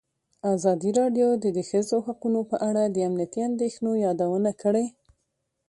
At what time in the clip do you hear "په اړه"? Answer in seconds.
2.51-2.83